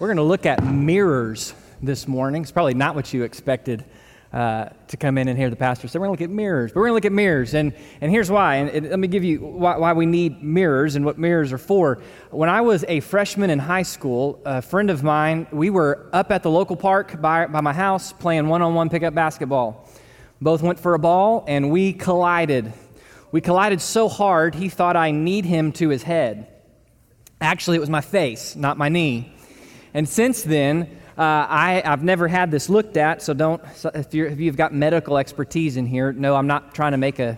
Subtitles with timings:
[0.00, 2.42] We're going to look at mirrors this morning.
[2.42, 3.84] It's probably not what you expected
[4.32, 5.98] uh, to come in and hear the pastor say.
[5.98, 8.12] We're going to look at mirrors, but we're going to look at mirrors, and, and
[8.12, 8.56] here's why.
[8.56, 11.58] And it, let me give you why, why, we need mirrors and what mirrors are
[11.58, 12.00] for.
[12.30, 16.30] When I was a freshman in high school, a friend of mine, we were up
[16.30, 19.88] at the local park by, by my house playing one on one pickup basketball.
[20.40, 22.72] Both went for a ball, and we collided.
[23.32, 26.46] We collided so hard, he thought I kneed him to his head.
[27.40, 29.34] Actually, it was my face, not my knee.
[29.94, 34.14] And since then, uh, I, have never had this looked at, so don't, so if,
[34.14, 37.36] you have got medical expertise in here, no, I'm not trying to make a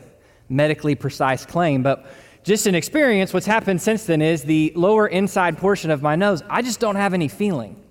[0.49, 2.07] medically precise claim, but
[2.43, 6.43] just an experience, what's happened since then is the lower inside portion of my nose,
[6.51, 7.83] I just don't have any feeling.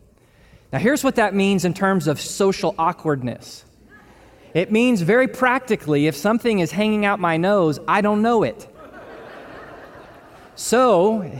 [0.71, 3.65] Now, here's what that means in terms of social awkwardness
[4.53, 8.67] it means very practically, if something is hanging out my nose, I don't know it.
[10.55, 11.31] so,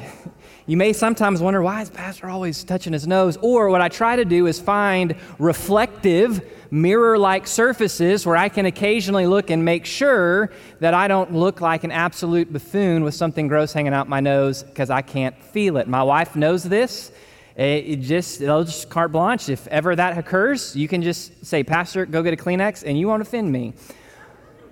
[0.69, 3.37] you may sometimes wonder why is pastor always touching his nose?
[3.41, 8.67] Or what I try to do is find reflective, mirror like surfaces where I can
[8.67, 13.47] occasionally look and make sure that I don't look like an absolute buffoon with something
[13.47, 15.87] gross hanging out my nose because I can't feel it.
[15.87, 17.11] My wife knows this.
[17.55, 19.49] It just, it'll just carte blanche.
[19.49, 23.07] If ever that occurs, you can just say, Pastor, go get a Kleenex, and you
[23.07, 23.73] won't offend me.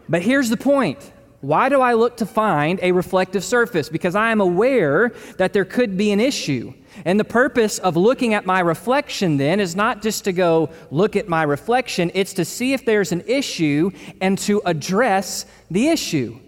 [0.08, 3.90] But here's the point why do I look to find a reflective surface?
[3.90, 6.74] Because I am aware that there could be an issue.
[7.06, 11.16] And the purpose of looking at my reflection then is not just to go look
[11.16, 16.40] at my reflection, it's to see if there's an issue and to address the issue.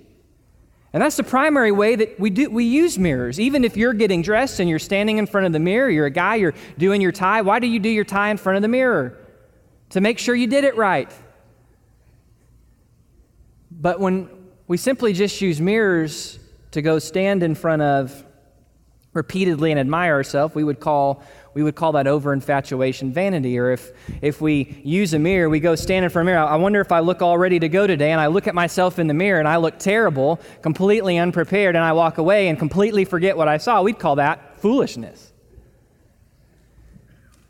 [0.92, 3.40] And that's the primary way that we, do, we use mirrors.
[3.40, 6.12] Even if you're getting dressed and you're standing in front of the mirror, you're a
[6.12, 8.68] guy, you're doing your tie, why do you do your tie in front of the
[8.68, 9.16] mirror?
[9.92, 11.12] To make sure you did it right.
[13.70, 14.30] But when
[14.70, 16.38] we simply just use mirrors
[16.72, 18.24] to go stand in front of
[19.14, 21.24] repeatedly and admire ourselves, we would call
[21.56, 23.58] we would call that over infatuation vanity.
[23.58, 26.48] Or if, if we use a mirror, we go stand in front of a mirror.
[26.48, 29.00] I wonder if I look all ready to go today and I look at myself
[29.00, 33.04] in the mirror and I look terrible, completely unprepared, and I walk away and completely
[33.04, 33.82] forget what I saw.
[33.82, 35.34] We'd call that foolishness.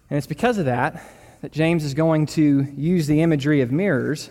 [0.09, 1.03] And it's because of that
[1.41, 4.29] that James is going to use the imagery of mirrors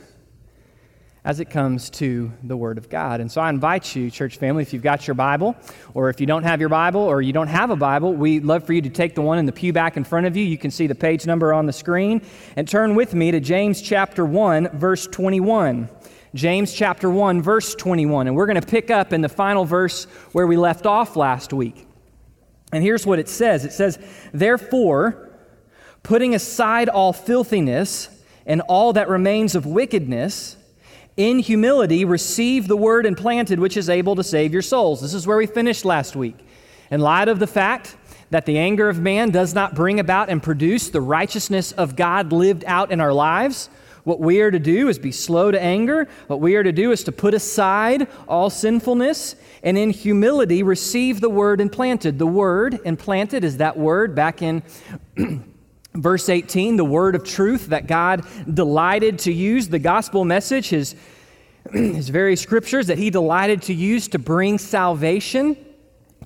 [1.24, 3.20] as it comes to the Word of God.
[3.20, 5.56] And so I invite you, church family, if you've got your Bible,
[5.94, 8.64] or if you don't have your Bible, or you don't have a Bible, we'd love
[8.64, 10.44] for you to take the one in the pew back in front of you.
[10.44, 12.22] You can see the page number on the screen.
[12.56, 15.88] And turn with me to James chapter 1, verse 21.
[16.34, 18.26] James chapter 1, verse 21.
[18.26, 21.52] And we're going to pick up in the final verse where we left off last
[21.52, 21.86] week.
[22.72, 23.98] And here's what it says it says,
[24.32, 25.30] Therefore,
[26.02, 28.08] putting aside all filthiness
[28.46, 30.56] and all that remains of wickedness,
[31.18, 35.02] in humility receive the word implanted which is able to save your souls.
[35.02, 36.36] This is where we finished last week.
[36.92, 37.96] In light of the fact
[38.30, 42.32] that the anger of man does not bring about and produce the righteousness of God
[42.32, 43.68] lived out in our lives,
[44.04, 46.08] what we are to do is be slow to anger.
[46.28, 49.34] What we are to do is to put aside all sinfulness
[49.64, 52.18] and in humility receive the word implanted.
[52.18, 54.62] The word implanted is that word back in
[55.98, 60.94] Verse 18, the word of truth that God delighted to use, the gospel message, his,
[61.72, 65.56] his very scriptures that he delighted to use to bring salvation,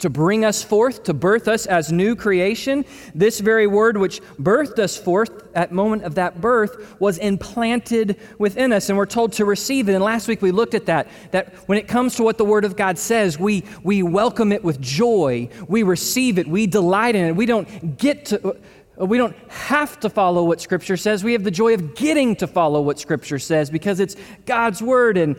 [0.01, 2.85] to bring us forth, to birth us as new creation.
[3.15, 8.75] This very word which birthed us forth at moment of that birth was implanted within
[8.75, 9.95] us, and we're told to receive it.
[9.95, 12.67] And last week we looked at that, that when it comes to what the word
[12.67, 15.49] of God says, we, we welcome it with joy.
[15.67, 16.47] We receive it.
[16.47, 17.37] We delight in it.
[17.37, 18.57] We don't get to
[19.01, 21.25] Uh, we don't have to follow what Scripture says.
[21.25, 25.17] We have the joy of getting to follow what Scripture says because it's God's Word.
[25.17, 25.37] And,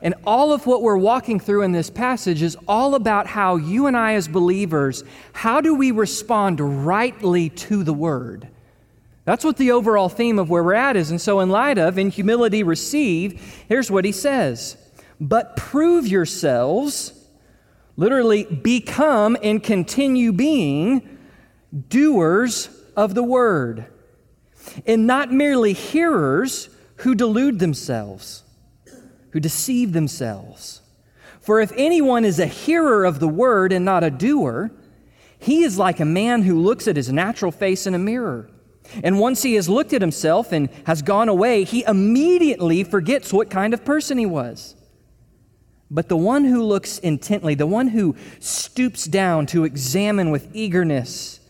[0.00, 3.86] and all of what we're walking through in this passage is all about how you
[3.86, 8.48] and I, as believers, how do we respond rightly to the Word?
[9.24, 11.10] That's what the overall theme of where we're at is.
[11.12, 14.76] And so, in light of, in humility receive, here's what he says
[15.20, 17.12] But prove yourselves,
[17.96, 21.11] literally, become and continue being
[21.88, 23.86] doers of the word,
[24.86, 28.44] and not merely hearers who delude themselves,
[29.30, 30.80] who deceive themselves.
[31.40, 34.70] For if anyone is a hearer of the word and not a doer,
[35.38, 38.48] he is like a man who looks at his natural face in a mirror.
[39.02, 43.50] And once he has looked at himself and has gone away, he immediately forgets what
[43.50, 44.76] kind of person he was.
[45.90, 51.40] But the one who looks intently, the one who stoops down to examine with eagerness,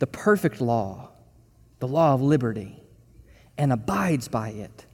[0.00, 1.10] the perfect law,
[1.78, 2.82] the law of liberty,
[3.56, 4.86] and abides by it.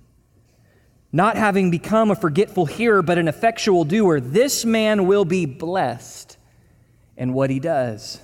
[1.13, 6.37] Not having become a forgetful hearer, but an effectual doer, this man will be blessed
[7.17, 8.21] in what he does.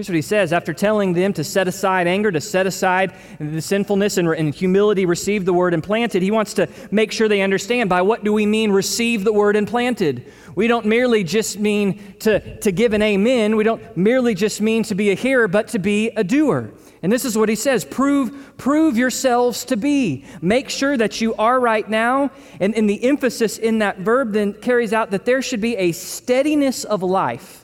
[0.00, 3.60] Here's what he says after telling them to set aside anger, to set aside the
[3.60, 6.22] sinfulness and, and humility, receive the word implanted.
[6.22, 9.56] He wants to make sure they understand by what do we mean receive the word
[9.56, 10.32] implanted?
[10.54, 13.56] We don't merely just mean to, to give an amen.
[13.56, 16.70] We don't merely just mean to be a hearer, but to be a doer.
[17.02, 20.24] And this is what he says prove, prove yourselves to be.
[20.40, 22.30] Make sure that you are right now.
[22.58, 25.92] And, and the emphasis in that verb then carries out that there should be a
[25.92, 27.59] steadiness of life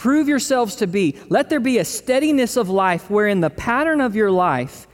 [0.00, 1.14] Prove yourselves to be.
[1.28, 4.86] Let there be a steadiness of life wherein the pattern of your life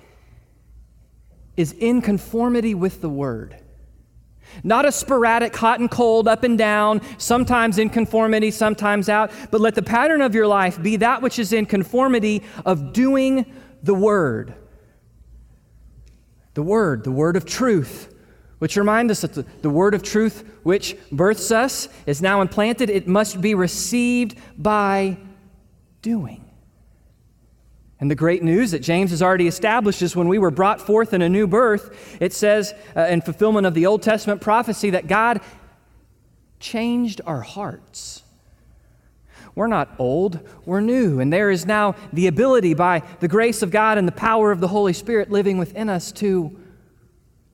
[1.56, 3.56] is in conformity with the Word.
[4.64, 9.60] Not a sporadic hot and cold, up and down, sometimes in conformity, sometimes out, but
[9.60, 13.46] let the pattern of your life be that which is in conformity of doing
[13.84, 14.54] the Word.
[16.54, 18.12] The Word, the Word of truth,
[18.58, 22.90] which reminds us that the, the word of truth which births us is now implanted.
[22.90, 25.18] It must be received by
[26.02, 26.42] doing.
[27.98, 31.14] And the great news that James has already established is when we were brought forth
[31.14, 35.06] in a new birth, it says uh, in fulfillment of the Old Testament prophecy that
[35.06, 35.40] God
[36.60, 38.22] changed our hearts.
[39.54, 41.20] We're not old, we're new.
[41.20, 44.60] And there is now the ability, by the grace of God and the power of
[44.60, 46.58] the Holy Spirit living within us, to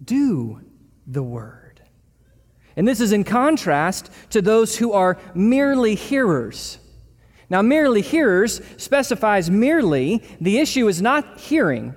[0.04, 0.60] do
[1.06, 1.80] the word.
[2.76, 6.78] And this is in contrast to those who are merely hearers.
[7.50, 11.94] Now, merely hearers specifies merely, the issue is not hearing.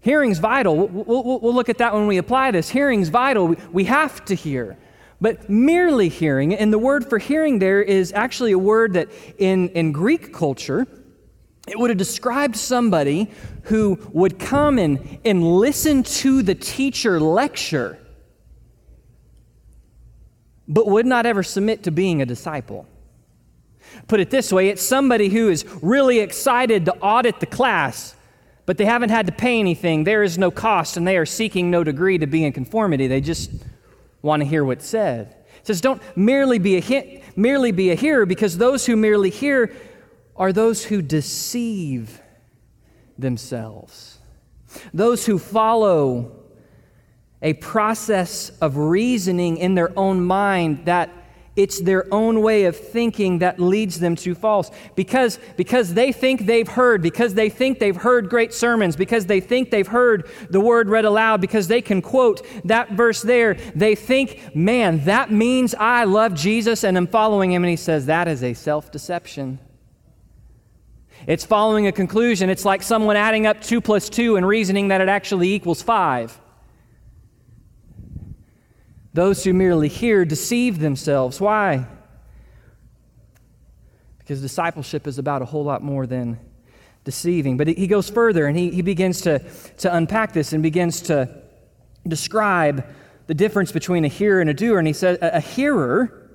[0.00, 0.76] Hearing's vital.
[0.76, 2.68] We'll, we'll, we'll look at that when we apply this.
[2.68, 3.48] Hearing's vital.
[3.48, 4.76] We, we have to hear.
[5.20, 9.08] But merely hearing, and the word for hearing there is actually a word that
[9.38, 10.86] in, in Greek culture,
[11.66, 13.30] it would have described somebody
[13.64, 17.98] who would come and, and listen to the teacher lecture
[20.68, 22.86] but would not ever submit to being a disciple.
[24.08, 28.14] Put it this way it's somebody who is really excited to audit the class,
[28.64, 30.04] but they haven't had to pay anything.
[30.04, 33.06] There is no cost, and they are seeking no degree to be in conformity.
[33.06, 33.50] They just
[34.22, 35.34] want to hear what's said.
[35.58, 39.72] It says, Don't merely be, a merely be a hearer, because those who merely hear
[40.34, 42.20] are those who deceive
[43.16, 44.18] themselves.
[44.92, 46.35] Those who follow
[47.42, 51.10] a process of reasoning in their own mind that
[51.56, 54.70] it's their own way of thinking that leads them to false.
[54.94, 59.40] Because, because they think they've heard because they think they've heard great sermons because they
[59.40, 63.94] think they've heard the word read aloud because they can quote that verse there they
[63.94, 67.64] think man that means i love jesus and am following him.
[67.64, 69.58] And he says that is a self-deception.
[71.26, 72.50] It's following a conclusion.
[72.50, 76.38] It's like someone adding up 2 plus 2 and reasoning that it actually equals 5
[79.16, 81.40] those who merely hear deceive themselves.
[81.40, 81.86] Why?
[84.18, 86.38] Because discipleship is about a whole lot more than
[87.02, 87.56] deceiving.
[87.56, 89.38] But he goes further and he, he begins to,
[89.78, 91.34] to unpack this and begins to
[92.06, 92.84] describe
[93.26, 94.78] the difference between a hearer and a doer.
[94.78, 96.30] And he says, a, a hearer,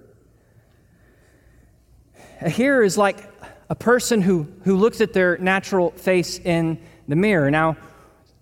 [2.42, 3.18] a hearer is like
[3.70, 7.52] a person who, who looks at their natural face in the mirror.
[7.52, 7.78] Now,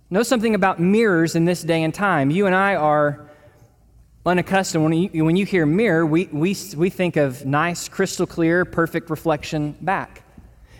[0.10, 2.32] know something about mirrors in this day and time.
[2.32, 3.29] You and I are
[4.26, 4.84] unaccustomed.
[4.84, 9.10] When you, when you hear mirror, we, we, we think of nice, crystal clear, perfect
[9.10, 10.24] reflection back.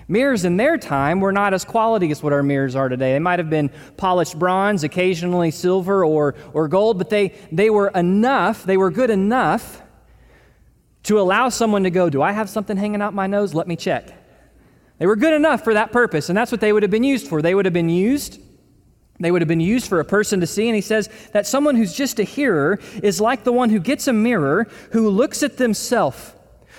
[0.08, 3.14] Mirrors in their time were not as quality as what our mirrors are today.
[3.14, 7.90] They might have been polished bronze, occasionally silver or, or gold, but they, they were
[7.90, 9.84] enough, they were good enough
[11.04, 13.54] to allow someone to go, Do I have something hanging out my nose?
[13.54, 14.12] Let me check.
[14.98, 17.28] They were good enough for that purpose, and that's what they would have been used
[17.28, 17.42] for.
[17.42, 18.42] They would have been used
[19.20, 21.76] they would have been used for a person to see, and he says that someone
[21.76, 25.58] who's just a hearer is like the one who gets a mirror, who looks at
[25.58, 26.34] themselves,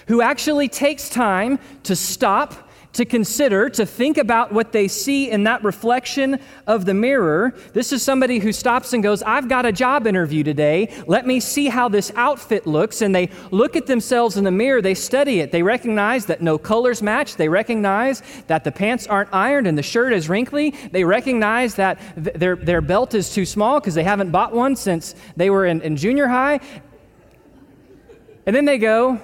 [0.07, 5.45] who actually takes time to stop to consider, to think about what they see in
[5.45, 7.55] that reflection of the mirror.
[7.73, 10.93] This is somebody who stops and goes, I've got a job interview today.
[11.07, 13.01] Let me see how this outfit looks.
[13.01, 15.53] And they look at themselves in the mirror, they study it.
[15.53, 17.37] They recognize that no colors match.
[17.37, 20.75] They recognize that the pants aren't ironed and the shirt is wrinkly.
[20.91, 24.75] They recognize that th- their, their belt is too small because they haven't bought one
[24.75, 26.61] since they were in, in junior high.
[28.47, 29.21] And then they go,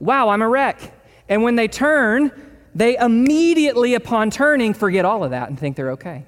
[0.00, 0.94] Wow, I'm a wreck.
[1.28, 2.30] And when they turn,
[2.78, 6.24] they immediately, upon turning, forget all of that and think they're okay.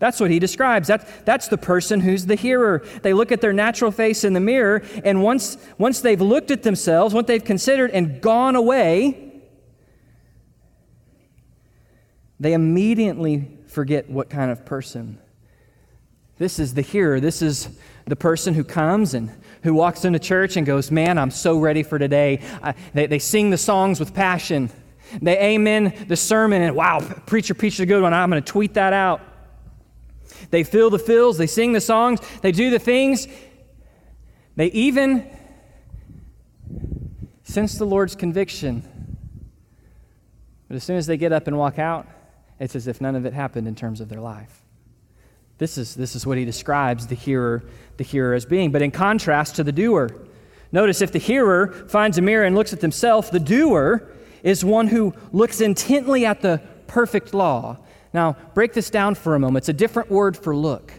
[0.00, 0.88] That's what he describes.
[0.88, 2.84] That, that's the person who's the hearer.
[3.02, 6.64] They look at their natural face in the mirror, and once, once they've looked at
[6.64, 9.44] themselves, once they've considered and gone away,
[12.40, 15.16] they immediately forget what kind of person.
[16.38, 17.20] This is the hearer.
[17.20, 17.68] This is
[18.04, 19.30] the person who comes and
[19.62, 22.40] who walks into church and goes, Man, I'm so ready for today.
[22.64, 24.70] I, they, they sing the songs with passion.
[25.20, 28.14] They amen the sermon and wow, preacher preached a good one.
[28.14, 29.20] I'm going to tweet that out.
[30.50, 33.28] They fill the fills, they sing the songs, they do the things.
[34.56, 35.28] They even
[37.44, 38.82] sense the Lord's conviction.
[40.68, 42.06] But as soon as they get up and walk out,
[42.58, 44.64] it's as if none of it happened in terms of their life.
[45.58, 47.62] This is, this is what he describes the hearer,
[47.96, 48.70] the hearer as being.
[48.70, 50.10] But in contrast to the doer,
[50.72, 54.08] notice if the hearer finds a mirror and looks at themselves, the doer
[54.42, 57.78] is one who looks intently at the perfect law.
[58.12, 59.62] Now, break this down for a moment.
[59.62, 60.92] It's a different word for look.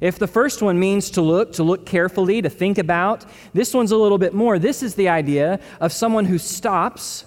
[0.00, 3.24] If the first one means to look, to look carefully, to think about,
[3.54, 4.58] this one's a little bit more.
[4.58, 7.24] This is the idea of someone who stops,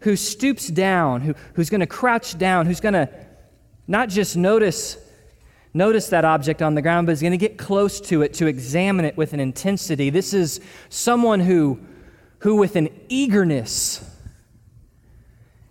[0.00, 3.10] who stoops down, who, who's going to crouch down, who's going to
[3.86, 4.96] not just notice,
[5.74, 8.46] notice that object on the ground, but is going to get close to it to
[8.46, 10.08] examine it with an intensity.
[10.08, 11.80] This is someone who,
[12.40, 14.04] who with an eagerness,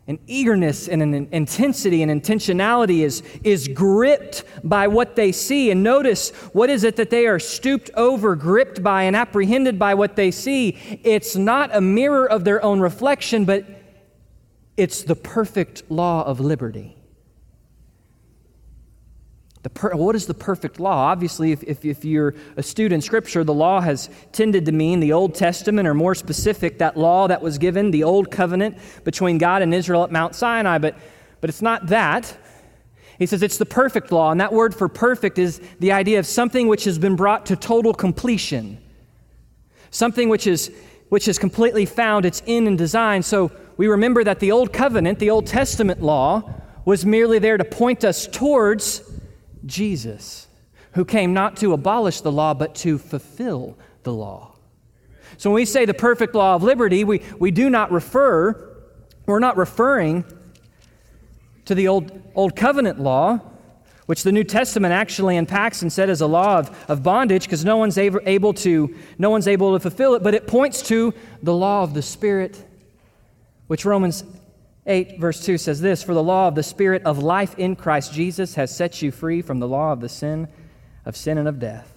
[0.07, 5.71] an eagerness and an intensity and intentionality is, is gripped by what they see.
[5.71, 9.93] And notice what is it that they are stooped over, gripped by, and apprehended by
[9.93, 10.77] what they see?
[11.03, 13.65] It's not a mirror of their own reflection, but
[14.75, 16.96] it's the perfect law of liberty.
[19.73, 21.11] Per, what is the perfect law?
[21.11, 24.99] Obviously, if, if, if, you're a student in Scripture, the law has tended to mean
[24.99, 29.37] the Old Testament, or more specific, that law that was given, the Old Covenant between
[29.37, 30.77] God and Israel at Mount Sinai.
[30.77, 30.95] But,
[31.41, 32.37] but it's not that.
[33.17, 36.27] He says it's the perfect law, and that word for perfect is the idea of
[36.27, 38.77] something which has been brought to total completion,
[39.89, 40.71] something which is,
[41.09, 43.23] which has completely found its end and design.
[43.23, 46.53] So we remember that the Old Covenant, the Old Testament law,
[46.85, 48.99] was merely there to point us towards
[49.67, 50.47] Jesus,
[50.93, 54.55] who came not to abolish the law, but to fulfill the law.
[55.37, 58.75] So when we say the perfect law of liberty, we, we do not refer,
[59.25, 60.25] we're not referring
[61.65, 63.39] to the old, old covenant law,
[64.05, 67.65] which the New Testament actually unpacks and said is a law of, of bondage because
[67.65, 71.13] no one's able, able to no one's able to fulfill it, but it points to
[71.43, 72.65] the law of the Spirit,
[73.67, 74.23] which Romans
[74.87, 78.13] 8, verse 2 says this For the law of the Spirit of life in Christ
[78.13, 80.47] Jesus has set you free from the law of the sin,
[81.05, 81.93] of sin and of death.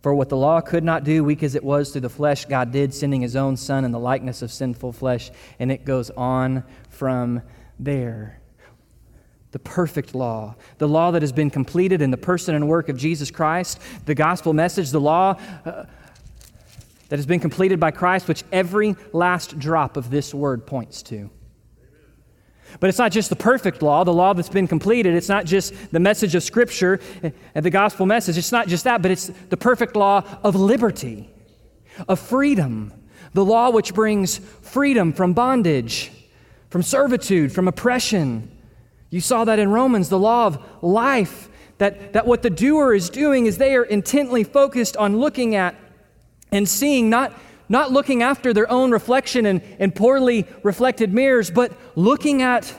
[0.00, 2.72] For what the law could not do, weak as it was through the flesh, God
[2.72, 5.30] did, sending his own Son in the likeness of sinful flesh.
[5.58, 7.42] And it goes on from
[7.78, 8.40] there.
[9.52, 12.96] The perfect law, the law that has been completed in the person and work of
[12.96, 15.38] Jesus Christ, the gospel message, the law.
[15.64, 15.84] Uh,
[17.10, 21.30] that has been completed by Christ, which every last drop of this word points to.
[22.80, 25.14] But it's not just the perfect law, the law that's been completed.
[25.14, 28.36] It's not just the message of Scripture and the gospel message.
[28.38, 31.30] It's not just that, but it's the perfect law of liberty,
[32.08, 32.92] of freedom.
[33.32, 36.12] The law which brings freedom from bondage,
[36.70, 38.50] from servitude, from oppression.
[39.10, 41.48] You saw that in Romans, the law of life.
[41.78, 45.74] That, that what the doer is doing is they are intently focused on looking at
[46.52, 47.32] and seeing not
[47.68, 52.72] not looking after their own reflection in, in poorly reflected mirrors, but looking at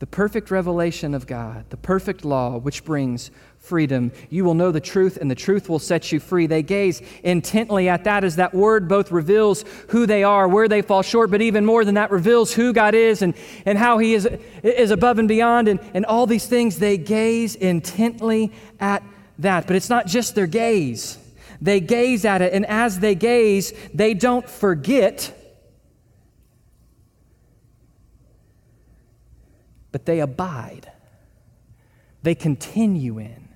[0.00, 4.12] the perfect revelation of God, the perfect law which brings freedom.
[4.28, 6.46] You will know the truth, and the truth will set you free.
[6.46, 10.82] They gaze intently at that as that word both reveals who they are, where they
[10.82, 14.12] fall short, but even more than that, reveals who God is and, and how He
[14.12, 14.28] is,
[14.62, 16.78] is above and beyond, and, and all these things.
[16.78, 19.02] They gaze intently at
[19.38, 19.66] that.
[19.66, 21.18] But it's not just their gaze.
[21.64, 25.34] They gaze at it, and as they gaze, they don't forget,
[29.90, 30.92] but they abide.
[32.22, 33.48] They continue in.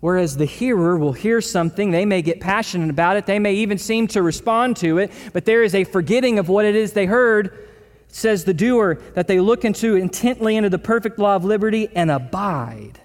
[0.00, 3.76] Whereas the hearer will hear something, they may get passionate about it, they may even
[3.76, 7.04] seem to respond to it, but there is a forgetting of what it is they
[7.04, 7.68] heard.
[8.08, 12.10] says the doer that they look into intently into the perfect law of liberty and
[12.10, 13.00] abide.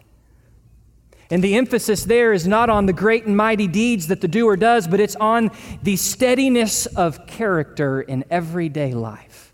[1.29, 4.55] And the emphasis there is not on the great and mighty deeds that the doer
[4.55, 5.50] does, but it's on
[5.82, 9.53] the steadiness of character in everyday life.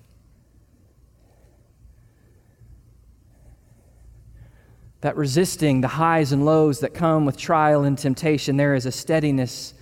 [5.00, 8.92] That resisting the highs and lows that come with trial and temptation, there is a
[8.92, 9.74] steadiness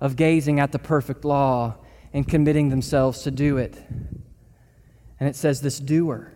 [0.00, 1.76] of gazing at the perfect law
[2.12, 3.76] and committing themselves to do it.
[5.18, 6.32] And it says, This doer,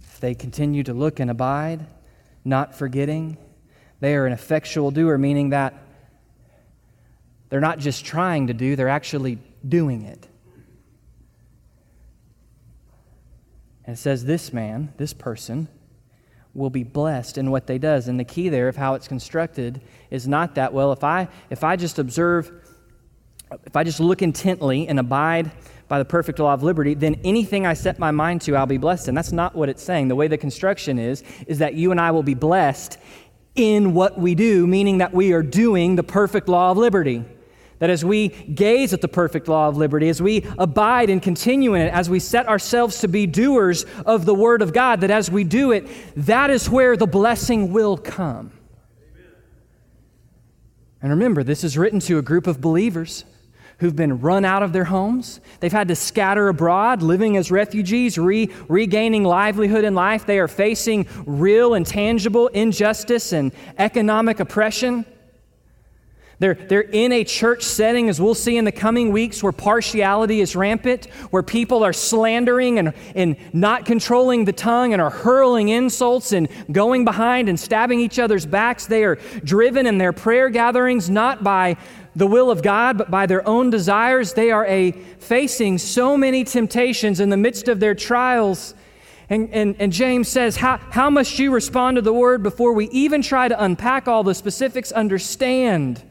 [0.00, 1.86] if they continue to look and abide,
[2.44, 3.36] not forgetting.
[4.00, 5.74] They are an effectual doer, meaning that
[7.48, 10.26] they're not just trying to do, they're actually doing it.
[13.84, 15.68] And it says this man, this person,
[16.54, 18.08] will be blessed in what they does.
[18.08, 19.80] And the key there of how it's constructed
[20.10, 22.61] is not that well if I if I just observe
[23.64, 25.50] if I just look intently and abide
[25.88, 28.78] by the perfect law of liberty, then anything I set my mind to, I'll be
[28.78, 29.14] blessed in.
[29.14, 30.08] That's not what it's saying.
[30.08, 32.98] The way the construction is, is that you and I will be blessed
[33.54, 37.24] in what we do, meaning that we are doing the perfect law of liberty.
[37.78, 41.74] That as we gaze at the perfect law of liberty, as we abide and continue
[41.74, 45.10] in it, as we set ourselves to be doers of the Word of God, that
[45.10, 48.52] as we do it, that is where the blessing will come.
[51.02, 53.24] And remember, this is written to a group of believers
[53.78, 55.40] who've been run out of their homes.
[55.60, 60.26] They've had to scatter abroad, living as refugees, re- regaining livelihood in life.
[60.26, 65.04] They are facing real and tangible injustice and economic oppression.
[66.42, 70.40] They're, they're in a church setting, as we'll see in the coming weeks, where partiality
[70.40, 75.68] is rampant, where people are slandering and, and not controlling the tongue and are hurling
[75.68, 78.86] insults and going behind and stabbing each other's backs.
[78.86, 81.76] They are driven in their prayer gatherings not by
[82.14, 84.34] the will of God, but by their own desires.
[84.34, 88.74] They are a, facing so many temptations in the midst of their trials.
[89.30, 92.88] And, and, and James says, how, how must you respond to the word before we
[92.90, 94.92] even try to unpack all the specifics?
[94.92, 96.02] Understand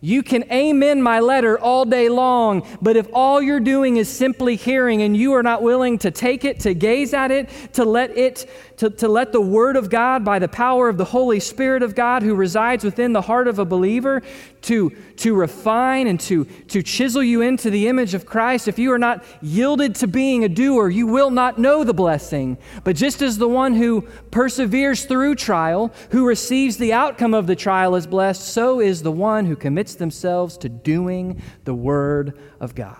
[0.00, 4.54] you can amen my letter all day long, but if all you're doing is simply
[4.54, 8.16] hearing and you are not willing to take it, to gaze at it, to let
[8.16, 11.82] it, to, to let the Word of God, by the power of the Holy Spirit
[11.82, 14.22] of God who resides within the heart of a believer,
[14.62, 18.92] to, to refine and to, to chisel you into the image of Christ, if you
[18.92, 22.56] are not yielded to being a doer, you will not know the blessing.
[22.84, 27.56] But just as the one who perseveres through trial, who receives the outcome of the
[27.56, 32.76] trial is blessed, so is the one who commits themselves to doing the Word of
[32.76, 32.96] God.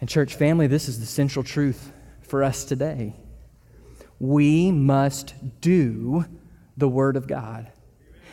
[0.00, 1.91] And, church family, this is the central truth
[2.32, 3.12] for us today.
[4.18, 6.24] We must do
[6.78, 7.70] the Word of God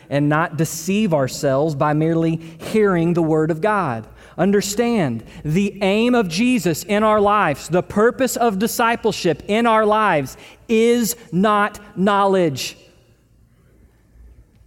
[0.08, 4.08] and not deceive ourselves by merely hearing the Word of God.
[4.38, 10.38] Understand the aim of Jesus in our lives, the purpose of discipleship in our lives
[10.66, 12.78] is not knowledge.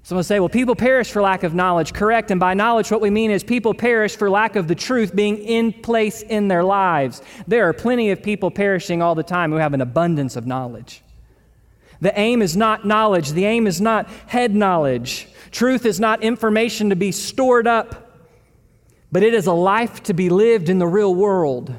[0.06, 1.94] Someone say, well, people perish for lack of knowledge.
[1.94, 2.30] Correct.
[2.30, 5.38] And by knowledge, what we mean is people perish for lack of the truth being
[5.38, 7.22] in place in their lives.
[7.48, 11.02] There are plenty of people perishing all the time who have an abundance of knowledge.
[12.02, 15.30] The aim is not knowledge, the aim is not head knowledge.
[15.52, 18.20] Truth is not information to be stored up,
[19.10, 21.74] but it is a life to be lived in the real world.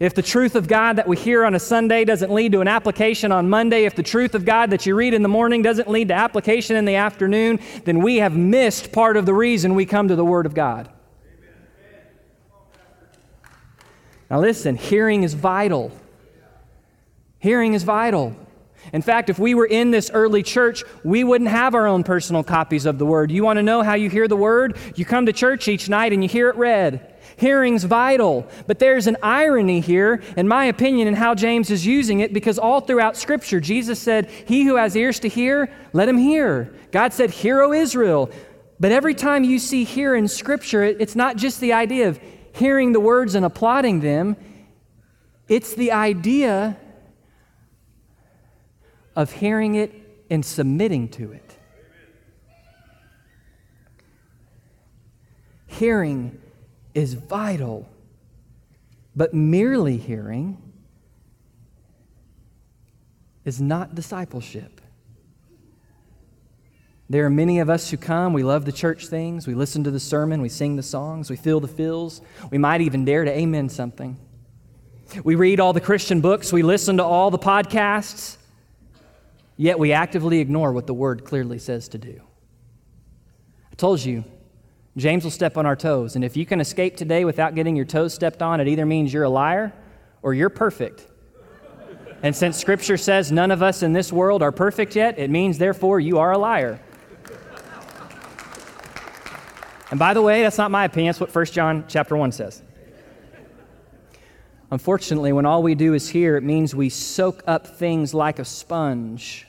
[0.00, 2.68] If the truth of God that we hear on a Sunday doesn't lead to an
[2.68, 5.90] application on Monday, if the truth of God that you read in the morning doesn't
[5.90, 9.84] lead to application in the afternoon, then we have missed part of the reason we
[9.84, 10.88] come to the Word of God.
[14.30, 15.92] Now, listen, hearing is vital.
[17.38, 18.34] Hearing is vital.
[18.94, 22.42] In fact, if we were in this early church, we wouldn't have our own personal
[22.42, 23.30] copies of the Word.
[23.30, 24.78] You want to know how you hear the Word?
[24.96, 27.09] You come to church each night and you hear it read.
[27.40, 28.46] Hearing's vital.
[28.66, 32.58] But there's an irony here, in my opinion, in how James is using it, because
[32.58, 36.70] all throughout Scripture, Jesus said, He who has ears to hear, let him hear.
[36.92, 38.30] God said, Hear, O Israel.
[38.78, 42.20] But every time you see hear in Scripture, it's not just the idea of
[42.52, 44.36] hearing the words and applauding them,
[45.48, 46.76] it's the idea
[49.16, 49.92] of hearing it
[50.28, 51.56] and submitting to it.
[55.66, 56.39] Hearing
[56.94, 57.88] is vital,
[59.14, 60.60] but merely hearing
[63.44, 64.80] is not discipleship.
[67.08, 69.90] There are many of us who come, we love the church things, we listen to
[69.90, 72.20] the sermon, we sing the songs, we feel the feels,
[72.52, 74.16] we might even dare to amen something.
[75.24, 78.36] We read all the Christian books, we listen to all the podcasts,
[79.56, 82.20] yet we actively ignore what the Word clearly says to do.
[83.72, 84.22] I told you,
[84.96, 86.16] James will step on our toes.
[86.16, 89.12] And if you can escape today without getting your toes stepped on, it either means
[89.12, 89.72] you're a liar
[90.22, 91.06] or you're perfect.
[92.22, 95.58] And since Scripture says none of us in this world are perfect yet, it means
[95.58, 96.80] therefore you are a liar.
[99.90, 102.62] And by the way, that's not my opinion, that's what 1 John chapter 1 says.
[104.70, 108.44] Unfortunately, when all we do is hear, it means we soak up things like a
[108.44, 109.46] sponge.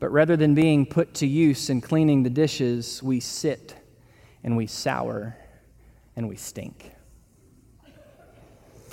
[0.00, 3.76] But rather than being put to use and cleaning the dishes, we sit
[4.42, 5.36] and we sour
[6.16, 6.92] and we stink.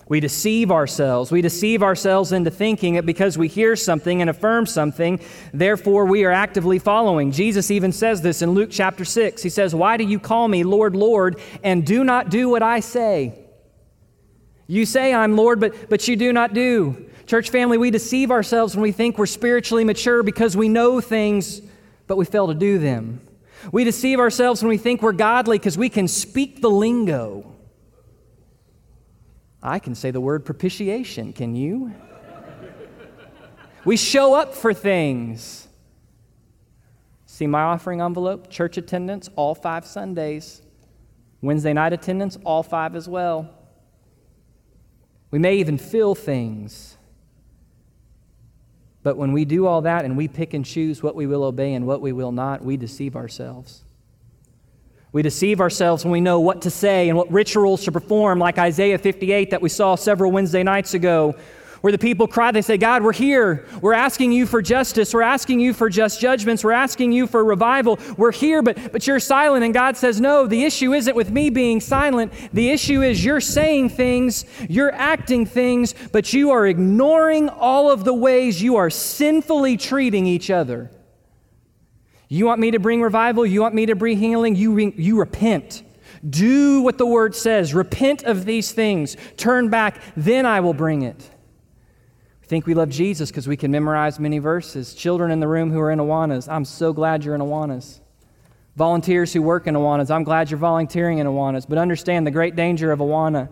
[0.09, 1.31] We deceive ourselves.
[1.31, 5.19] We deceive ourselves into thinking that because we hear something and affirm something,
[5.53, 7.31] therefore we are actively following.
[7.31, 9.43] Jesus even says this in Luke chapter 6.
[9.43, 12.79] He says, Why do you call me Lord, Lord, and do not do what I
[12.79, 13.37] say?
[14.65, 17.09] You say I'm Lord, but, but you do not do.
[17.25, 21.61] Church family, we deceive ourselves when we think we're spiritually mature because we know things,
[22.07, 23.26] but we fail to do them.
[23.71, 27.53] We deceive ourselves when we think we're godly because we can speak the lingo.
[29.61, 31.93] I can say the word propitiation, can you?
[33.85, 35.67] we show up for things.
[37.25, 40.61] See my offering envelope, church attendance, all five Sundays.
[41.41, 43.49] Wednesday night attendance, all five as well.
[45.29, 46.96] We may even feel things.
[49.07, 51.75] But when we do all that and we pick and choose what we will obey
[51.75, 53.85] and what we will not, we deceive ourselves.
[55.13, 58.57] We deceive ourselves when we know what to say and what rituals to perform, like
[58.57, 61.37] Isaiah 58 that we saw several Wednesday nights ago,
[61.81, 63.65] where the people cry, they say, God, we're here.
[63.81, 65.13] We're asking you for justice.
[65.13, 66.63] We're asking you for just judgments.
[66.63, 67.99] We're asking you for revival.
[68.17, 69.63] We're here, but, but you're silent.
[69.63, 72.33] And God says, No, the issue isn't with me being silent.
[72.53, 78.03] The issue is you're saying things, you're acting things, but you are ignoring all of
[78.03, 80.91] the ways you are sinfully treating each other.
[82.29, 83.45] You want me to bring revival?
[83.45, 84.55] You want me to bring healing?
[84.55, 85.83] You, re- you repent.
[86.27, 87.73] Do what the word says.
[87.73, 89.15] Repent of these things.
[89.37, 91.29] Turn back, then I will bring it
[92.47, 94.93] think we love Jesus because we can memorize many verses.
[94.93, 97.99] Children in the room who are in Awanas, I'm so glad you're in Awanas.
[98.75, 101.67] Volunteers who work in Awanas, I'm glad you're volunteering in Awanas.
[101.67, 103.49] But understand the great danger of Awana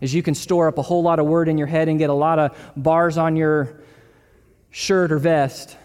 [0.00, 2.10] is you can store up a whole lot of word in your head and get
[2.10, 3.82] a lot of bars on your
[4.70, 5.76] shirt or vest.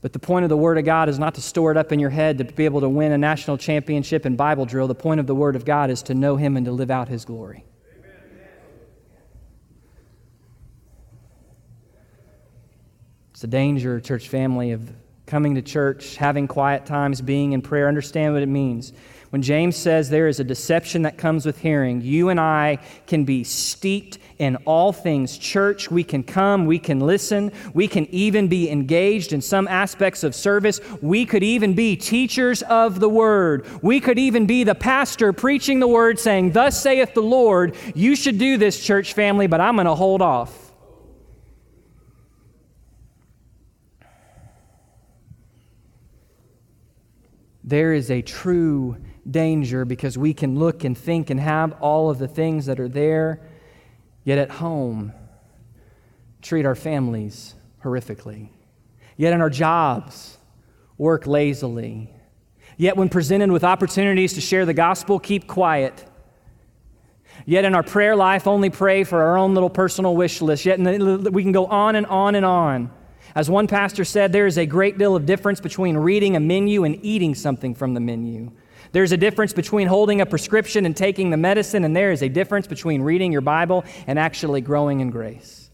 [0.00, 1.98] But the point of the Word of God is not to store it up in
[1.98, 4.86] your head to be able to win a national championship in Bible drill.
[4.86, 7.08] The point of the Word of God is to know Him and to live out
[7.08, 7.64] His glory.
[13.38, 14.90] It's a danger, church family, of
[15.24, 17.86] coming to church, having quiet times, being in prayer.
[17.86, 18.92] Understand what it means.
[19.30, 23.22] When James says there is a deception that comes with hearing, you and I can
[23.22, 25.88] be steeped in all things church.
[25.88, 30.34] We can come, we can listen, we can even be engaged in some aspects of
[30.34, 30.80] service.
[31.00, 33.68] We could even be teachers of the word.
[33.84, 38.16] We could even be the pastor preaching the word, saying, Thus saith the Lord, you
[38.16, 40.67] should do this, church family, but I'm going to hold off.
[47.68, 48.96] There is a true
[49.30, 52.88] danger because we can look and think and have all of the things that are
[52.88, 53.40] there,
[54.24, 55.12] yet at home,
[56.40, 57.54] treat our families
[57.84, 58.48] horrifically.
[59.18, 60.38] Yet in our jobs,
[60.96, 62.10] work lazily.
[62.78, 66.06] Yet when presented with opportunities to share the gospel, keep quiet.
[67.44, 70.64] Yet in our prayer life, only pray for our own little personal wish list.
[70.64, 72.90] Yet the, we can go on and on and on.
[73.34, 76.84] As one pastor said, there is a great deal of difference between reading a menu
[76.84, 78.52] and eating something from the menu.
[78.92, 82.28] There's a difference between holding a prescription and taking the medicine, and there is a
[82.28, 85.70] difference between reading your Bible and actually growing in grace.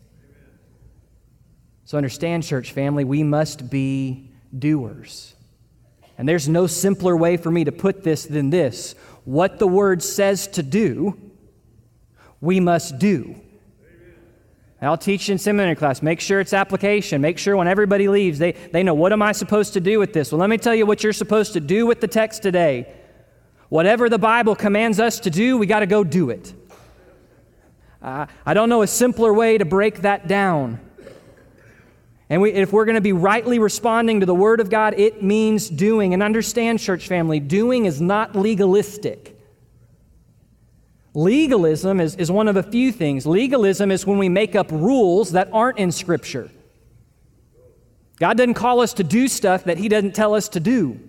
[1.85, 5.35] So understand, church family, we must be doers.
[6.17, 8.95] And there's no simpler way for me to put this than this.
[9.25, 11.19] What the Word says to do,
[12.41, 13.41] we must do.
[14.85, 16.03] I'll teach in seminary class.
[16.03, 17.21] Make sure it's application.
[17.21, 20.13] Make sure when everybody leaves, they, they know what am I supposed to do with
[20.13, 20.33] this?
[20.33, 22.93] Well, let me tell you what you're supposed to do with the text today.
[23.69, 26.53] Whatever the Bible commands us to do, we got to go do it.
[28.03, 30.81] Uh, I don't know a simpler way to break that down.
[32.29, 35.23] And we, if we're going to be rightly responding to the Word of God, it
[35.23, 36.15] means doing.
[36.15, 39.34] And understand, church family, doing is not legalistic.
[41.15, 43.25] Legalism is, is one of a few things.
[43.25, 46.51] Legalism is when we make up rules that aren't in Scripture.
[48.19, 51.01] God doesn't call us to do stuff that He doesn't tell us to do.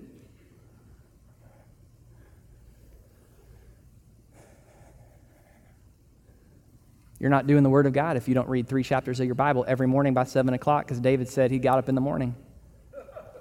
[7.19, 9.33] You're not doing the Word of God if you don't read three chapters of your
[9.33, 12.35] Bible every morning by 7 o'clock because David said he got up in the morning.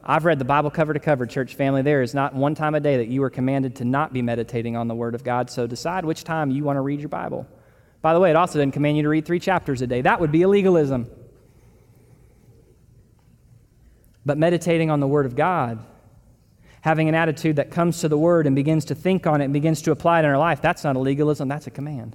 [0.07, 1.81] I've read the Bible cover to cover, church family.
[1.81, 4.77] There is not one time a day that you are commanded to not be meditating
[4.77, 5.49] on the Word of God.
[5.49, 7.47] So decide which time you want to read your Bible.
[8.03, 10.03] By the way, it also doesn't command you to read three chapters a day.
[10.03, 11.09] That would be illegalism.
[14.27, 15.83] But meditating on the Word of God,
[16.83, 19.55] having an attitude that comes to the Word and begins to think on it and
[19.55, 22.15] begins to apply it in our life, that's not a legalism, that's a command.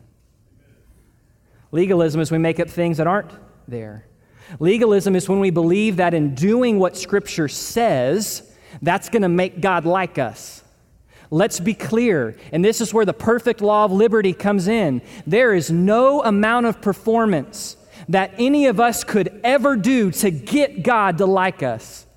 [1.72, 3.32] Legalism is we make up things that aren't
[3.68, 4.06] there.
[4.60, 8.44] Legalism is when we believe that in doing what Scripture says,
[8.82, 10.64] that's going to make God like us.
[11.32, 15.04] Let's be clear, and this is where the perfect law of liberty comes in.
[15.28, 20.82] There is no amount of performance that any of us could ever do to get
[20.82, 22.08] God to like us.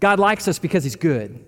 [0.00, 1.44] God likes us because He's good.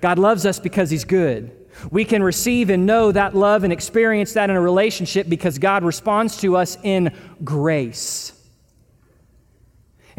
[0.00, 1.56] God loves us because He's good.
[1.90, 5.82] We can receive and know that love and experience that in a relationship because God
[5.82, 8.32] responds to us in grace.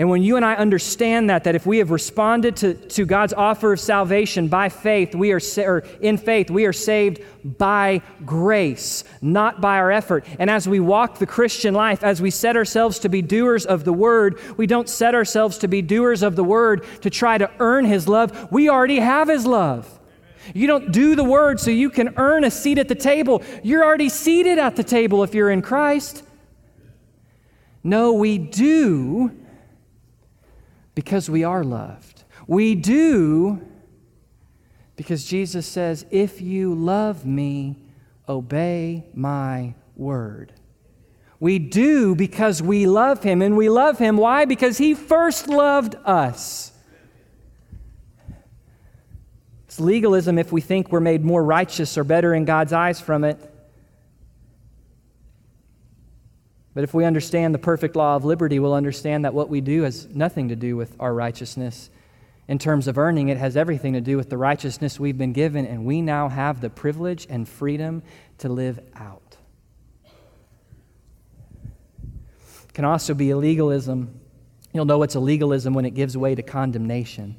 [0.01, 3.33] And when you and I understand that, that if we have responded to, to God's
[3.33, 9.03] offer of salvation by faith, we are or in faith, we are saved by grace,
[9.21, 10.25] not by our effort.
[10.39, 13.83] And as we walk the Christian life, as we set ourselves to be doers of
[13.83, 17.51] the word, we don't set ourselves to be doers of the word to try to
[17.59, 18.51] earn his love.
[18.51, 19.99] We already have his love.
[20.55, 23.43] You don't do the word so you can earn a seat at the table.
[23.61, 26.23] You're already seated at the table if you're in Christ.
[27.83, 29.37] No, we do
[30.95, 32.23] because we are loved.
[32.47, 33.61] We do
[34.95, 37.77] because Jesus says, If you love me,
[38.27, 40.53] obey my word.
[41.39, 44.15] We do because we love him, and we love him.
[44.15, 44.45] Why?
[44.45, 46.71] Because he first loved us.
[49.65, 53.23] It's legalism if we think we're made more righteous or better in God's eyes from
[53.23, 53.50] it.
[56.73, 59.83] But if we understand the perfect law of liberty, we'll understand that what we do
[59.83, 61.89] has nothing to do with our righteousness.
[62.47, 65.65] In terms of earning, it has everything to do with the righteousness we've been given,
[65.65, 68.03] and we now have the privilege and freedom
[68.37, 69.37] to live out.
[72.63, 74.19] It can also be a legalism.
[74.73, 77.35] You'll know it's a legalism when it gives way to condemnation.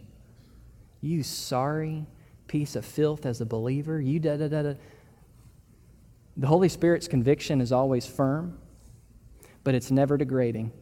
[1.00, 2.06] You sorry
[2.48, 4.74] piece of filth as a believer, you da da da da.
[6.36, 8.58] The Holy Spirit's conviction is always firm
[9.64, 10.72] but it's never degrading.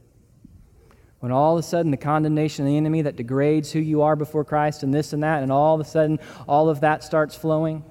[1.21, 4.17] When all of a sudden the condemnation of the enemy that degrades who you are
[4.17, 7.35] before Christ and this and that, and all of a sudden all of that starts
[7.35, 7.85] flowing,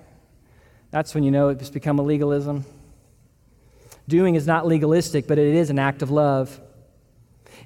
[0.91, 2.65] that's when you know it's become a legalism.
[4.07, 6.59] Doing is not legalistic, but it is an act of love.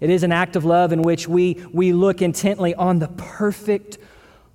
[0.02, 3.98] It is an act of love in which we, we look intently on the perfect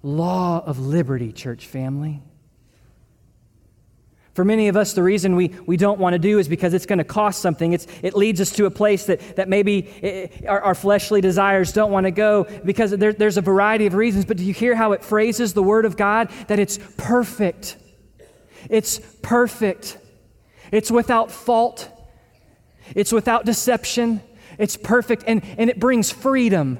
[0.03, 2.23] law of liberty, church family.
[4.39, 6.87] For many of us, the reason we, we don't want to do is because it's
[6.87, 7.73] going to cost something.
[7.73, 11.73] It's, it leads us to a place that, that maybe it, our, our, fleshly desires
[11.73, 14.27] don't want to go because there, there's a variety of reasons.
[14.27, 16.31] But do you hear how it phrases the Word of God?
[16.47, 17.79] That it's perfect.
[18.71, 19.99] It's perfect.
[20.71, 21.91] It's without fault.
[22.95, 24.21] It's without deception.
[24.57, 25.25] It's perfect.
[25.27, 26.79] And, and it brings freedom.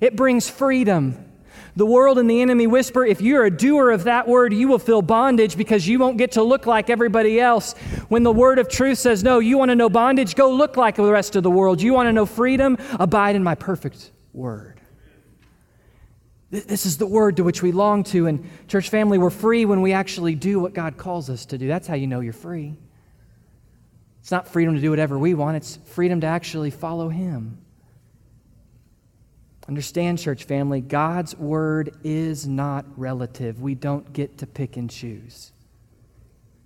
[0.00, 1.29] It brings freedom.
[1.76, 4.78] The world and the enemy whisper if you're a doer of that word, you will
[4.78, 7.74] feel bondage because you won't get to look like everybody else.
[8.08, 10.96] When the word of truth says, no, you want to know bondage, go look like
[10.96, 11.80] the rest of the world.
[11.80, 14.80] You want to know freedom, abide in my perfect word.
[16.50, 18.26] This is the word to which we long to.
[18.26, 21.68] And, church family, we're free when we actually do what God calls us to do.
[21.68, 22.76] That's how you know you're free.
[24.20, 27.58] It's not freedom to do whatever we want, it's freedom to actually follow Him.
[29.68, 33.60] Understand, church family, God's word is not relative.
[33.60, 35.52] We don't get to pick and choose.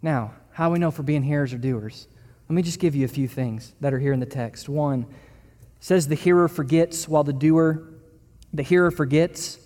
[0.00, 2.08] Now, how we know for being hearers or doers?
[2.48, 4.68] Let me just give you a few things that are here in the text.
[4.68, 5.06] One
[5.80, 7.90] says the hearer forgets while the doer
[8.54, 9.58] the hearer forgets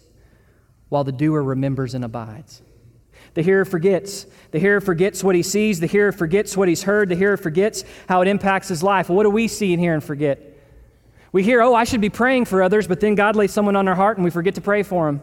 [0.88, 2.62] while the doer remembers and abides.
[3.34, 4.26] The hearer forgets.
[4.50, 5.78] The hearer forgets what he sees.
[5.78, 7.10] The hearer forgets what he's heard.
[7.10, 9.10] The hearer forgets how it impacts his life.
[9.10, 10.47] What do we see in here and forget?
[11.32, 13.86] We hear, oh, I should be praying for others, but then God lays someone on
[13.86, 15.20] our heart and we forget to pray for them.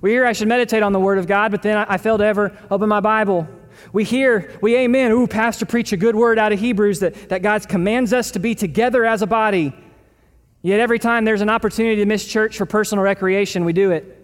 [0.00, 2.16] We hear I should meditate on the Word of God, but then I, I fail
[2.18, 3.48] to ever open my Bible.
[3.92, 7.42] We hear, we amen, ooh, Pastor preach a good word out of Hebrews that, that
[7.42, 9.72] God commands us to be together as a body.
[10.62, 14.16] Yet every time there's an opportunity to miss church for personal recreation, we do it.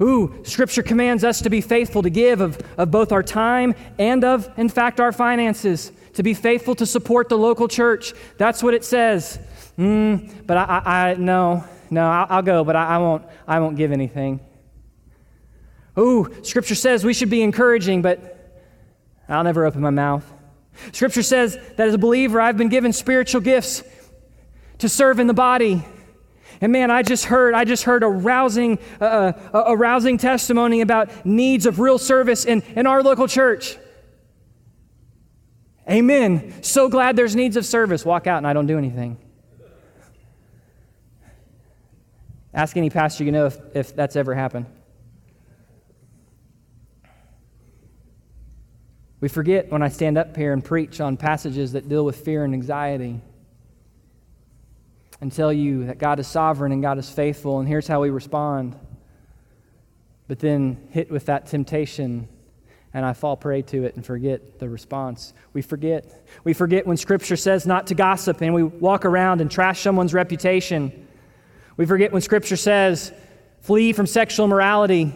[0.00, 4.22] Ooh, Scripture commands us to be faithful to give of, of both our time and
[4.24, 8.12] of, in fact, our finances to be faithful to support the local church.
[8.38, 9.38] That's what it says.
[9.78, 13.60] Mm, but I, I, I, no, no, I'll, I'll go, but I, I, won't, I
[13.60, 14.40] won't give anything.
[15.96, 18.66] Ooh, Scripture says we should be encouraging, but
[19.28, 20.24] I'll never open my mouth.
[20.90, 23.84] Scripture says that as a believer, I've been given spiritual gifts
[24.78, 25.84] to serve in the body.
[26.60, 30.80] And man, I just heard, I just heard a rousing, uh, a, a rousing testimony
[30.80, 33.78] about needs of real service in, in our local church.
[35.88, 36.62] Amen.
[36.62, 38.04] So glad there's needs of service.
[38.04, 39.16] Walk out and I don't do anything.
[42.52, 44.66] Ask any pastor you know if, if that's ever happened.
[49.20, 52.44] We forget when I stand up here and preach on passages that deal with fear
[52.44, 53.20] and anxiety
[55.20, 58.10] and tell you that God is sovereign and God is faithful, and here's how we
[58.10, 58.76] respond.
[60.28, 62.28] But then hit with that temptation
[62.94, 65.34] and I fall prey to it and forget the response.
[65.52, 66.26] We forget.
[66.44, 70.14] We forget when Scripture says not to gossip and we walk around and trash someone's
[70.14, 71.06] reputation.
[71.76, 73.12] We forget when Scripture says
[73.60, 75.12] flee from sexual immorality,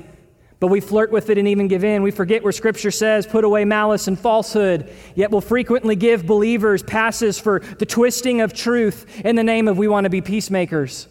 [0.63, 2.05] But we flirt with it and even give in.
[2.05, 6.85] We forget where Scripture says, put away malice and falsehood, yet we'll frequently give believers
[6.85, 11.09] passes for the twisting of truth in the name of we want to be peacemakers.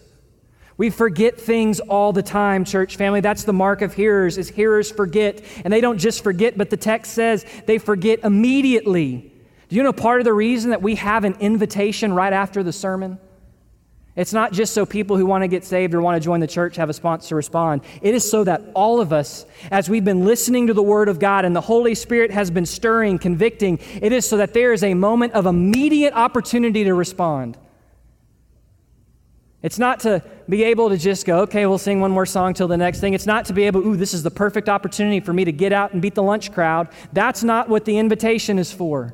[0.81, 3.21] We forget things all the time, church family.
[3.21, 5.43] That's the mark of hearers, is hearers forget.
[5.63, 9.31] And they don't just forget, but the text says they forget immediately.
[9.69, 12.73] Do you know part of the reason that we have an invitation right after the
[12.73, 13.19] sermon?
[14.15, 16.47] It's not just so people who want to get saved or want to join the
[16.47, 17.81] church have a sponsor to respond.
[18.01, 21.19] It is so that all of us, as we've been listening to the Word of
[21.19, 24.83] God and the Holy Spirit has been stirring, convicting, it is so that there is
[24.83, 27.55] a moment of immediate opportunity to respond.
[29.63, 32.67] It's not to be able to just go, okay, we'll sing one more song till
[32.67, 33.13] the next thing.
[33.13, 35.71] It's not to be able, ooh, this is the perfect opportunity for me to get
[35.71, 36.89] out and beat the lunch crowd.
[37.13, 39.13] That's not what the invitation is for.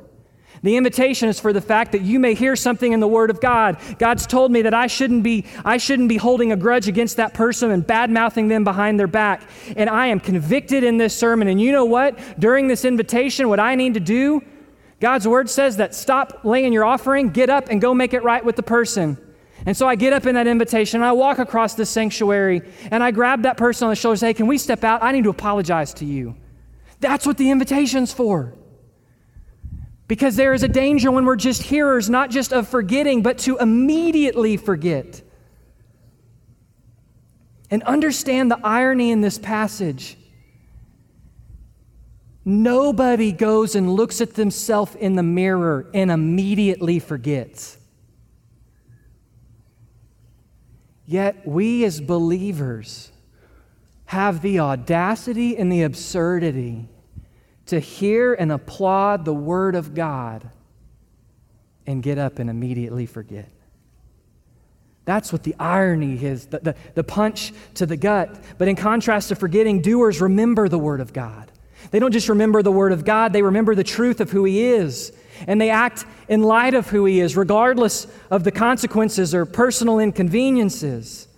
[0.62, 3.40] The invitation is for the fact that you may hear something in the Word of
[3.40, 3.78] God.
[3.98, 7.34] God's told me that I shouldn't be, I shouldn't be holding a grudge against that
[7.34, 9.42] person and bad mouthing them behind their back.
[9.76, 11.48] And I am convicted in this sermon.
[11.48, 12.18] And you know what?
[12.40, 14.42] During this invitation, what I need to do,
[14.98, 18.44] God's Word says that stop laying your offering, get up and go make it right
[18.44, 19.16] with the person.
[19.66, 23.02] And so I get up in that invitation and I walk across the sanctuary and
[23.02, 25.02] I grab that person on the shoulder and say, Hey, can we step out?
[25.02, 26.36] I need to apologize to you.
[27.00, 28.54] That's what the invitation's for.
[30.06, 33.58] Because there is a danger when we're just hearers, not just of forgetting, but to
[33.58, 35.22] immediately forget.
[37.70, 40.16] And understand the irony in this passage.
[42.44, 47.77] Nobody goes and looks at themselves in the mirror and immediately forgets.
[51.08, 53.10] Yet we as believers
[54.04, 56.86] have the audacity and the absurdity
[57.64, 60.50] to hear and applaud the Word of God
[61.86, 63.48] and get up and immediately forget.
[65.06, 68.38] That's what the irony is, the, the, the, punch to the gut.
[68.58, 71.50] But in contrast to forgetting, doers remember the Word of God.
[71.90, 74.60] They don't just remember the Word of God, they remember the truth of who He
[74.60, 75.10] is.
[75.46, 79.98] And they act in light of who He is, regardless of the consequences or personal
[79.98, 81.28] inconveniences.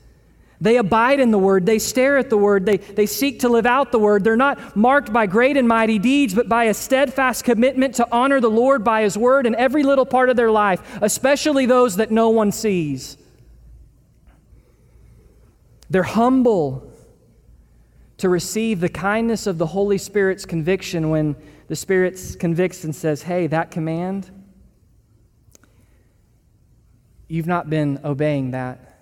[0.60, 1.64] They abide in the word.
[1.64, 2.66] They stare at the word.
[2.66, 4.24] They, they seek to live out the word.
[4.24, 8.40] They're not marked by great and mighty deeds, but by a steadfast commitment to honor
[8.40, 12.10] the Lord by his word in every little part of their life, especially those that
[12.10, 13.16] no one sees.
[15.88, 16.92] They're humble
[18.18, 21.36] to receive the kindness of the Holy Spirit's conviction when
[21.70, 24.28] the Spirit convicts and says, Hey, that command,
[27.28, 28.98] you've not been obeying that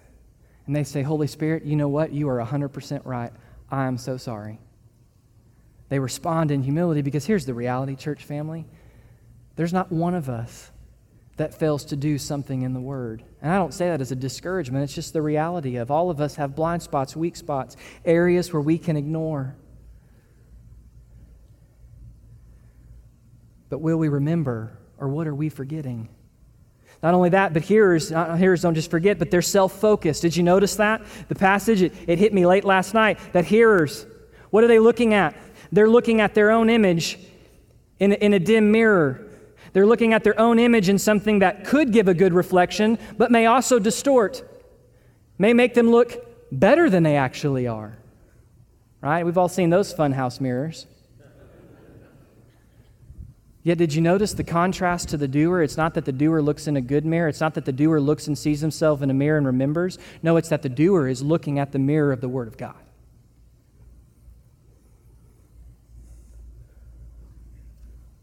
[0.66, 2.12] and they say, Holy Spirit, you know what?
[2.12, 3.32] You are 100% right.
[3.70, 4.58] I am so sorry.
[5.88, 8.66] They respond in humility because here's the reality, church family.
[9.56, 10.70] There's not one of us
[11.38, 13.24] that fails to do something in the Word.
[13.40, 16.20] And I don't say that as a discouragement, it's just the reality of all of
[16.20, 19.56] us have blind spots, weak spots, areas where we can ignore.
[23.68, 26.08] But will we remember, or what are we forgetting?
[27.02, 30.22] Not only that, but hearers, hearers don't just forget, but they're self focused.
[30.22, 31.02] Did you notice that?
[31.28, 34.06] The passage, it, it hit me late last night that hearers,
[34.50, 35.36] what are they looking at?
[35.70, 37.18] They're looking at their own image
[38.00, 39.26] in, in a dim mirror.
[39.72, 43.30] They're looking at their own image in something that could give a good reflection, but
[43.30, 44.42] may also distort,
[45.38, 47.96] may make them look better than they actually are.
[49.00, 49.24] Right?
[49.24, 50.86] We've all seen those funhouse mirrors.
[53.68, 55.60] Yet, did you notice the contrast to the doer?
[55.60, 57.28] It's not that the doer looks in a good mirror.
[57.28, 59.98] It's not that the doer looks and sees himself in a mirror and remembers.
[60.22, 62.80] No, it's that the doer is looking at the mirror of the Word of God.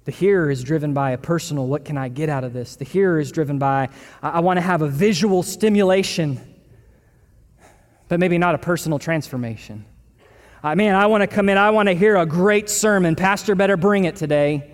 [0.05, 2.75] The hearer is driven by a personal, what can I get out of this?
[2.75, 3.89] The hearer is driven by,
[4.23, 6.39] I, I want to have a visual stimulation,
[8.07, 9.85] but maybe not a personal transformation.
[10.63, 13.15] I mean, I want to come in, I want to hear a great sermon.
[13.15, 14.71] Pastor better bring it today.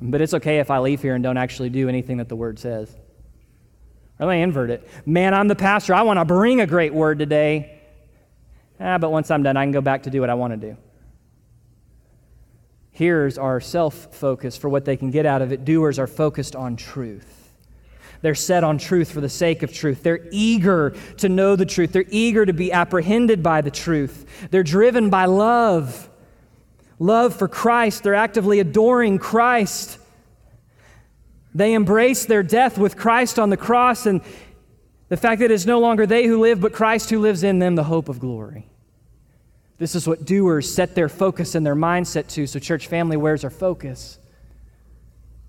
[0.00, 2.58] But it's okay if I leave here and don't actually do anything that the word
[2.58, 2.94] says.
[4.18, 4.88] Or let me invert it.
[5.06, 5.94] Man, I'm the pastor.
[5.94, 7.80] I want to bring a great word today.
[8.78, 10.56] Ah, but once I'm done, I can go back to do what I want to
[10.56, 10.76] do.
[12.90, 16.56] Hearers are self focused for what they can get out of it, doers are focused
[16.56, 17.36] on truth.
[18.22, 20.02] They're set on truth for the sake of truth.
[20.02, 21.92] They're eager to know the truth.
[21.92, 24.48] They're eager to be apprehended by the truth.
[24.50, 26.08] They're driven by love
[26.98, 28.02] love for Christ.
[28.02, 29.98] They're actively adoring Christ.
[31.54, 34.20] They embrace their death with Christ on the cross and
[35.08, 37.76] the fact that it's no longer they who live, but Christ who lives in them,
[37.76, 38.68] the hope of glory.
[39.78, 42.46] This is what doers set their focus and their mindset to.
[42.46, 44.18] So, church family, where's our focus?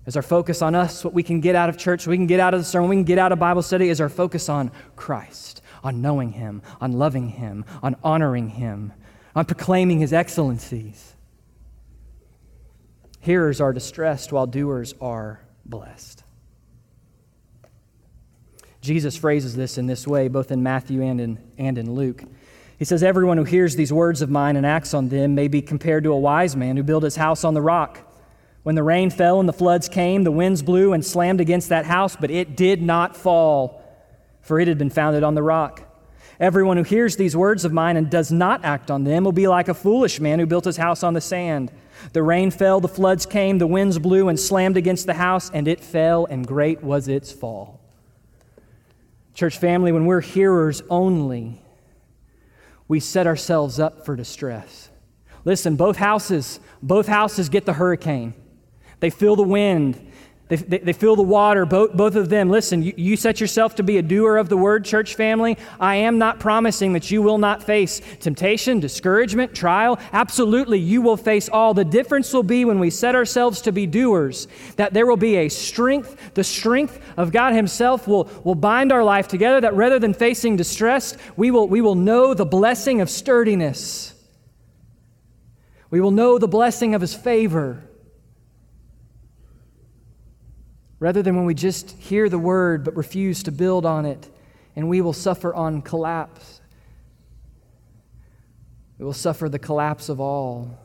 [0.06, 2.40] Is our focus on us, what we can get out of church, we can get
[2.40, 3.90] out of the sermon, we can get out of Bible study?
[3.90, 8.92] Is our focus on Christ, on knowing Him, on loving Him, on honoring Him,
[9.34, 11.14] on proclaiming His excellencies.
[13.20, 16.22] Hearers are distressed while doers are blessed.
[18.80, 22.22] Jesus phrases this in this way, both in Matthew and in, and in Luke.
[22.78, 25.60] He says, Everyone who hears these words of mine and acts on them may be
[25.60, 28.00] compared to a wise man who built his house on the rock.
[28.62, 31.86] When the rain fell and the floods came, the winds blew and slammed against that
[31.86, 33.82] house, but it did not fall,
[34.40, 35.87] for it had been founded on the rock.
[36.40, 39.48] Everyone who hears these words of mine and does not act on them will be
[39.48, 41.72] like a foolish man who built his house on the sand.
[42.12, 45.66] The rain fell, the floods came, the winds blew and slammed against the house, and
[45.66, 47.80] it fell, and great was its fall.
[49.34, 51.60] Church family, when we're hearers only,
[52.86, 54.90] we set ourselves up for distress.
[55.44, 58.34] Listen, both houses, both houses get the hurricane.
[59.00, 60.07] They feel the wind.
[60.48, 62.48] They, they, they, feel the water, both, both of them.
[62.48, 65.58] Listen, you, you set yourself to be a doer of the word, church family.
[65.78, 69.98] I am not promising that you will not face temptation, discouragement, trial.
[70.10, 71.74] Absolutely, you will face all.
[71.74, 75.36] The difference will be when we set ourselves to be doers, that there will be
[75.36, 76.16] a strength.
[76.32, 80.56] The strength of God Himself will, will bind our life together, that rather than facing
[80.56, 84.14] distress, we will, we will know the blessing of sturdiness.
[85.90, 87.87] We will know the blessing of His favor.
[91.00, 94.28] Rather than when we just hear the word but refuse to build on it,
[94.76, 96.60] and we will suffer on collapse.
[98.98, 100.78] We will suffer the collapse of all.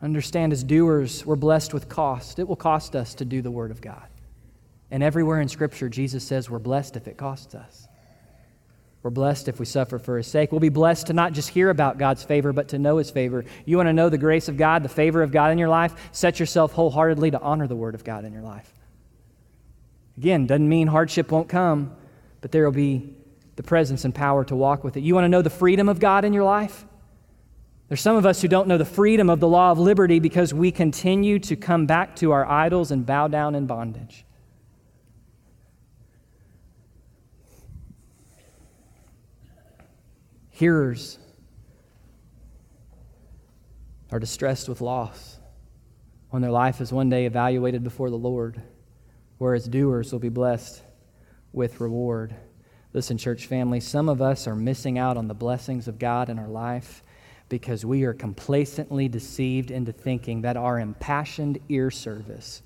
[0.00, 2.38] Understand, as doers, we're blessed with cost.
[2.38, 4.06] It will cost us to do the Word of God.
[4.90, 7.88] And everywhere in Scripture, Jesus says we're blessed if it costs us.
[9.02, 10.52] We're blessed if we suffer for His sake.
[10.52, 13.44] We'll be blessed to not just hear about God's favor, but to know His favor.
[13.64, 16.10] You want to know the grace of God, the favor of God in your life?
[16.12, 18.77] Set yourself wholeheartedly to honor the Word of God in your life.
[20.18, 21.94] Again, doesn't mean hardship won't come,
[22.40, 23.14] but there will be
[23.54, 25.04] the presence and power to walk with it.
[25.04, 26.84] You want to know the freedom of God in your life?
[27.86, 30.52] There's some of us who don't know the freedom of the law of liberty because
[30.52, 34.24] we continue to come back to our idols and bow down in bondage.
[40.50, 41.20] Hearers
[44.10, 45.38] are distressed with loss
[46.30, 48.60] when their life is one day evaluated before the Lord
[49.38, 50.82] whereas doers will be blessed
[51.52, 52.34] with reward.
[52.92, 56.38] Listen, church family, some of us are missing out on the blessings of God in
[56.38, 57.02] our life
[57.48, 62.62] because we are complacently deceived into thinking that our impassioned ear service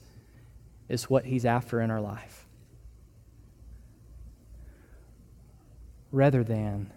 [0.88, 2.46] is what He's after in our life.
[6.10, 6.92] Rather than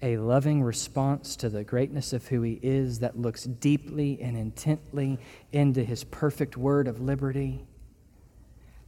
[0.00, 5.18] a loving response to the greatness of who He is that looks deeply and intently
[5.52, 7.66] into His perfect word of liberty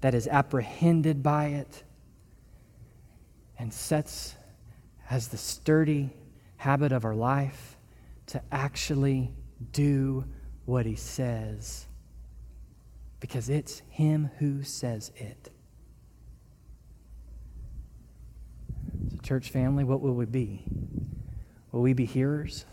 [0.00, 1.82] that is apprehended by it
[3.58, 4.34] and sets
[5.10, 6.10] as the sturdy
[6.56, 7.76] habit of our life
[8.26, 9.32] to actually
[9.72, 10.24] do
[10.64, 11.86] what he says
[13.18, 15.50] because it's him who says it.
[19.10, 20.64] So, church family, what will we be?
[21.72, 22.64] Will we be hearers?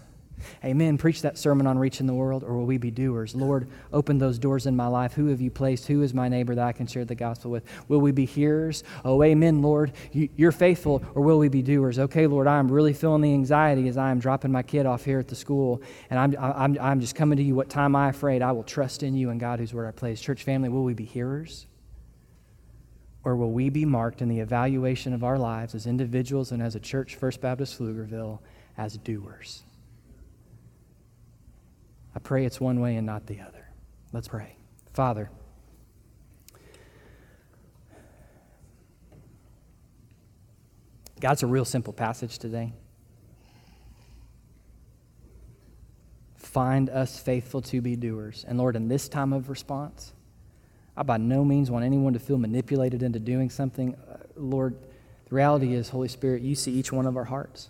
[0.64, 0.98] Amen.
[0.98, 3.36] Preach that sermon on reaching the world, or will we be doers?
[3.36, 5.14] Lord, open those doors in my life.
[5.14, 5.88] Who have you placed?
[5.88, 7.64] Who is my neighbor that I can share the gospel with?
[7.88, 8.84] Will we be hearers?
[9.04, 9.94] Oh, amen, Lord.
[10.12, 12.00] You're faithful, or will we be doers?
[12.00, 15.20] Okay, Lord, I'm really feeling the anxiety as I am dropping my kid off here
[15.20, 17.56] at the school, and I'm, I'm, I'm just coming to you.
[17.56, 18.42] What time I afraid?
[18.42, 20.22] I will trust in you and God whose word I place.
[20.22, 21.68] Church family, will we be hearers?
[23.24, 26.76] Or will we be marked in the evaluation of our lives as individuals and as
[26.76, 28.40] a church, First Baptist Pflugerville,
[28.78, 29.64] as doers?
[32.18, 33.70] I pray it's one way and not the other.
[34.12, 34.56] Let's pray.
[34.92, 35.30] Father,
[41.20, 42.74] God's a real simple passage today.
[46.38, 48.44] Find us faithful to be doers.
[48.48, 50.12] And Lord, in this time of response,
[50.96, 53.94] I by no means want anyone to feel manipulated into doing something.
[53.94, 54.76] Uh, Lord,
[55.30, 57.70] the reality is, Holy Spirit, you see each one of our hearts.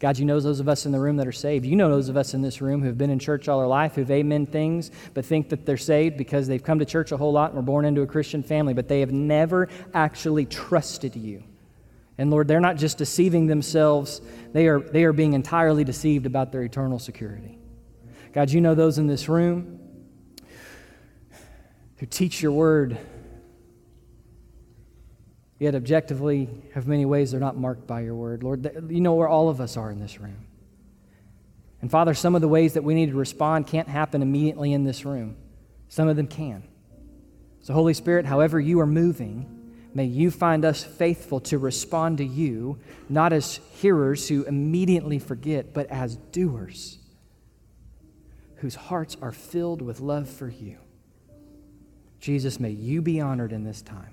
[0.00, 1.66] God, you know those of us in the room that are saved.
[1.66, 3.94] You know those of us in this room who've been in church all our life,
[3.94, 7.32] who've amen things, but think that they're saved because they've come to church a whole
[7.32, 11.44] lot and were born into a Christian family, but they have never actually trusted you.
[12.16, 14.22] And Lord, they're not just deceiving themselves,
[14.54, 17.58] they are, they are being entirely deceived about their eternal security.
[18.32, 19.80] God, you know those in this room
[21.96, 22.98] who teach your word
[25.60, 28.42] Yet, objectively, have many ways they're not marked by your word.
[28.42, 30.46] Lord, you know where all of us are in this room.
[31.82, 34.84] And Father, some of the ways that we need to respond can't happen immediately in
[34.84, 35.36] this room,
[35.88, 36.64] some of them can.
[37.62, 42.24] So, Holy Spirit, however you are moving, may you find us faithful to respond to
[42.24, 46.98] you, not as hearers who immediately forget, but as doers
[48.56, 50.78] whose hearts are filled with love for you.
[52.18, 54.12] Jesus, may you be honored in this time.